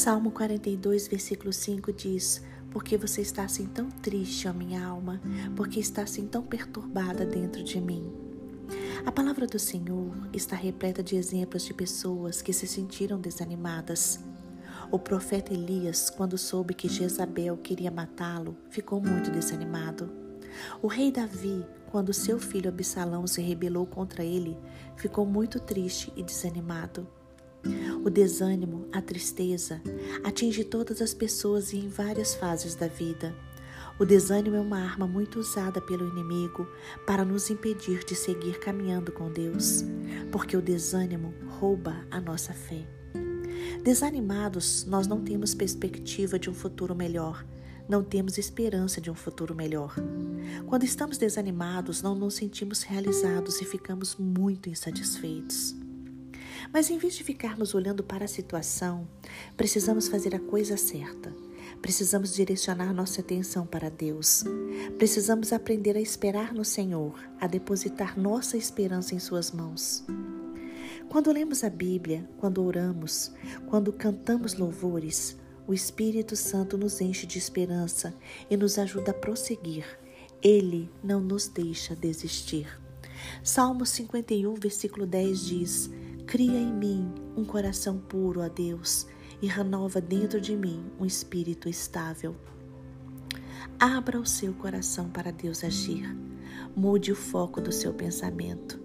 Salmo 0.00 0.30
42, 0.30 1.08
versículo 1.08 1.52
5 1.52 1.92
diz: 1.92 2.42
Porque 2.70 2.96
você 2.96 3.20
está 3.20 3.44
assim 3.44 3.66
tão 3.66 3.90
triste, 3.90 4.48
ó 4.48 4.52
minha 4.54 4.82
alma? 4.82 5.20
Porque 5.54 5.78
está 5.78 6.00
assim 6.00 6.26
tão 6.26 6.42
perturbada 6.42 7.26
dentro 7.26 7.62
de 7.62 7.78
mim? 7.78 8.10
A 9.04 9.12
palavra 9.12 9.46
do 9.46 9.58
Senhor 9.58 10.10
está 10.32 10.56
repleta 10.56 11.02
de 11.02 11.16
exemplos 11.16 11.66
de 11.66 11.74
pessoas 11.74 12.40
que 12.40 12.50
se 12.50 12.66
sentiram 12.66 13.20
desanimadas. 13.20 14.20
O 14.90 14.98
profeta 14.98 15.52
Elias, 15.52 16.08
quando 16.08 16.38
soube 16.38 16.72
que 16.72 16.88
Jezabel 16.88 17.58
queria 17.58 17.90
matá-lo, 17.90 18.56
ficou 18.70 19.02
muito 19.02 19.30
desanimado. 19.30 20.10
O 20.80 20.86
rei 20.86 21.12
Davi, 21.12 21.62
quando 21.90 22.14
seu 22.14 22.38
filho 22.38 22.70
Absalão 22.70 23.26
se 23.26 23.42
rebelou 23.42 23.84
contra 23.84 24.24
ele, 24.24 24.56
ficou 24.96 25.26
muito 25.26 25.60
triste 25.60 26.10
e 26.16 26.22
desanimado. 26.22 27.06
O 28.04 28.08
desânimo, 28.08 28.88
a 28.92 29.02
tristeza, 29.02 29.80
atinge 30.24 30.64
todas 30.64 31.02
as 31.02 31.12
pessoas 31.12 31.72
e 31.72 31.78
em 31.78 31.88
várias 31.88 32.34
fases 32.34 32.74
da 32.74 32.88
vida. 32.88 33.34
O 33.98 34.04
desânimo 34.06 34.56
é 34.56 34.60
uma 34.60 34.78
arma 34.78 35.06
muito 35.06 35.38
usada 35.38 35.78
pelo 35.78 36.08
inimigo 36.08 36.66
para 37.06 37.22
nos 37.22 37.50
impedir 37.50 38.02
de 38.02 38.14
seguir 38.14 38.58
caminhando 38.58 39.12
com 39.12 39.30
Deus, 39.30 39.84
porque 40.32 40.56
o 40.56 40.62
desânimo 40.62 41.34
rouba 41.58 42.06
a 42.10 42.18
nossa 42.18 42.54
fé. 42.54 42.86
Desanimados, 43.82 44.86
nós 44.86 45.06
não 45.06 45.22
temos 45.22 45.54
perspectiva 45.54 46.38
de 46.38 46.48
um 46.48 46.54
futuro 46.54 46.94
melhor, 46.94 47.44
não 47.86 48.02
temos 48.02 48.38
esperança 48.38 49.02
de 49.02 49.10
um 49.10 49.14
futuro 49.14 49.54
melhor. 49.54 49.94
Quando 50.66 50.84
estamos 50.84 51.18
desanimados, 51.18 52.00
não 52.00 52.14
nos 52.14 52.34
sentimos 52.34 52.82
realizados 52.82 53.60
e 53.60 53.66
ficamos 53.66 54.16
muito 54.16 54.70
insatisfeitos. 54.70 55.74
Mas 56.72 56.90
em 56.90 56.98
vez 56.98 57.14
de 57.14 57.24
ficarmos 57.24 57.74
olhando 57.74 58.02
para 58.02 58.24
a 58.24 58.28
situação, 58.28 59.08
precisamos 59.56 60.08
fazer 60.08 60.34
a 60.34 60.40
coisa 60.40 60.76
certa. 60.76 61.32
Precisamos 61.80 62.34
direcionar 62.34 62.92
nossa 62.92 63.20
atenção 63.20 63.66
para 63.66 63.90
Deus. 63.90 64.44
Precisamos 64.98 65.52
aprender 65.52 65.96
a 65.96 66.00
esperar 66.00 66.52
no 66.52 66.64
Senhor, 66.64 67.18
a 67.40 67.46
depositar 67.46 68.18
nossa 68.18 68.56
esperança 68.56 69.14
em 69.14 69.18
Suas 69.18 69.50
mãos. 69.50 70.04
Quando 71.08 71.32
lemos 71.32 71.64
a 71.64 71.70
Bíblia, 71.70 72.28
quando 72.38 72.62
oramos, 72.62 73.32
quando 73.66 73.92
cantamos 73.92 74.54
louvores, 74.54 75.36
o 75.66 75.74
Espírito 75.74 76.36
Santo 76.36 76.76
nos 76.76 77.00
enche 77.00 77.26
de 77.26 77.38
esperança 77.38 78.14
e 78.48 78.56
nos 78.56 78.78
ajuda 78.78 79.12
a 79.12 79.14
prosseguir. 79.14 79.84
Ele 80.42 80.90
não 81.02 81.20
nos 81.20 81.48
deixa 81.48 81.96
desistir. 81.96 82.66
Salmo 83.42 83.84
51, 83.84 84.54
versículo 84.54 85.06
10 85.06 85.40
diz: 85.46 85.90
Cria 86.30 86.60
em 86.60 86.72
mim 86.72 87.12
um 87.36 87.44
coração 87.44 87.98
puro 87.98 88.40
a 88.40 88.46
Deus 88.46 89.04
e 89.42 89.48
renova 89.48 90.00
dentro 90.00 90.40
de 90.40 90.56
mim 90.56 90.88
um 90.96 91.04
espírito 91.04 91.68
estável. 91.68 92.36
Abra 93.80 94.16
o 94.16 94.24
seu 94.24 94.54
coração 94.54 95.10
para 95.10 95.32
Deus 95.32 95.64
agir. 95.64 96.16
Mude 96.76 97.10
o 97.10 97.16
foco 97.16 97.60
do 97.60 97.72
seu 97.72 97.92
pensamento. 97.92 98.80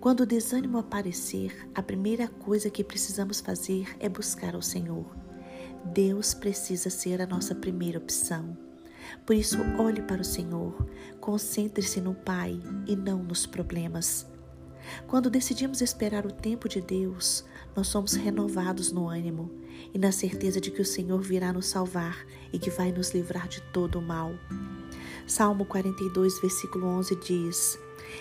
Quando 0.00 0.22
o 0.22 0.26
desânimo 0.26 0.76
aparecer, 0.76 1.70
a 1.72 1.80
primeira 1.80 2.26
coisa 2.26 2.68
que 2.68 2.82
precisamos 2.82 3.38
fazer 3.38 3.96
é 4.00 4.08
buscar 4.08 4.56
o 4.56 4.62
Senhor. 4.62 5.06
Deus 5.84 6.34
precisa 6.34 6.90
ser 6.90 7.22
a 7.22 7.28
nossa 7.28 7.54
primeira 7.54 7.98
opção. 7.98 8.58
Por 9.24 9.36
isso, 9.36 9.58
olhe 9.78 10.02
para 10.02 10.22
o 10.22 10.24
Senhor, 10.24 10.74
concentre-se 11.20 12.00
no 12.00 12.12
Pai 12.12 12.60
e 12.88 12.96
não 12.96 13.22
nos 13.22 13.46
problemas. 13.46 14.33
Quando 15.06 15.30
decidimos 15.30 15.80
esperar 15.80 16.26
o 16.26 16.32
tempo 16.32 16.68
de 16.68 16.80
Deus, 16.80 17.44
nós 17.74 17.88
somos 17.88 18.14
renovados 18.14 18.92
no 18.92 19.08
ânimo 19.08 19.50
e 19.92 19.98
na 19.98 20.12
certeza 20.12 20.60
de 20.60 20.70
que 20.70 20.82
o 20.82 20.84
Senhor 20.84 21.20
virá 21.20 21.52
nos 21.52 21.66
salvar 21.66 22.24
e 22.52 22.58
que 22.58 22.70
vai 22.70 22.92
nos 22.92 23.10
livrar 23.12 23.48
de 23.48 23.60
todo 23.72 23.98
o 23.98 24.02
mal. 24.02 24.32
Salmo 25.26 25.64
42, 25.64 26.40
versículo 26.40 26.86
11 26.86 27.16
diz: 27.16 27.78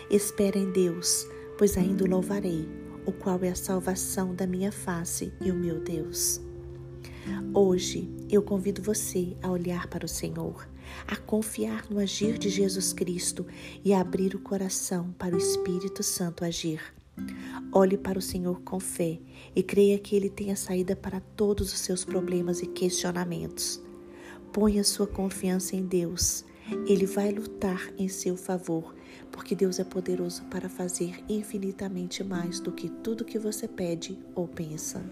Espera 0.09 0.57
em 0.57 0.72
Deus, 0.72 1.28
pois 1.57 1.78
ainda 1.78 2.03
o 2.03 2.07
louvarei, 2.07 2.68
o 3.06 3.12
qual 3.12 3.40
é 3.44 3.50
a 3.50 3.56
salvação 3.56 4.34
da 4.34 4.47
minha 4.47 4.72
face 4.72 5.34
e 5.41 5.52
o 5.52 5.56
meu 5.56 5.79
Deus. 5.79 6.41
Hoje 7.53 8.09
eu 8.29 8.41
convido 8.41 8.81
você 8.81 9.35
a 9.41 9.50
olhar 9.50 9.88
para 9.88 10.06
o 10.06 10.09
Senhor, 10.09 10.68
a 11.08 11.16
confiar 11.16 11.86
no 11.90 12.00
agir 12.00 12.38
de 12.38 12.50
Jesus 12.50 12.94
Cristo 12.94 13.46
e 13.84 13.94
a 13.94 14.02
abrir 14.02 14.36
o 14.36 14.40
coração 14.40 15.14
para 15.18 15.36
o 15.36 15.38
Espírito 15.38 16.04
Santo 16.04 16.46
agir. 16.46 16.81
Olhe 17.72 17.98
para 17.98 18.20
o 18.20 18.22
Senhor 18.22 18.62
com 18.62 18.80
fé 18.80 19.20
e 19.56 19.62
creia 19.62 20.00
que 20.00 20.16
Ele 20.16 20.30
tem 20.30 20.52
a 20.52 20.56
saída 20.56 20.96
para 20.96 21.20
todos 21.36 21.74
os 21.74 21.80
seus 21.80 22.03
problemas 22.03 22.62
e 22.62 22.68
questionamentos. 22.68 23.82
Ponha 24.52 24.84
sua 24.84 25.08
confiança 25.08 25.76
em 25.76 25.86
Deus. 25.86 26.46
Ele 26.88 27.06
vai 27.06 27.32
lutar 27.32 27.92
em 27.98 28.08
seu 28.08 28.38
favor, 28.38 28.96
porque 29.32 29.56
Deus 29.56 29.80
é 29.80 29.84
poderoso 29.84 30.44
para 30.46 30.70
fazer 30.70 31.24
infinitamente 31.28 32.24
mais 32.24 32.59
do 32.59 32.72
que 32.72 32.90
tudo 32.90 33.26
que 33.26 33.40
você 33.40 33.68
pede 33.68 34.18
ou 34.36 34.48
pensa. 34.48 35.03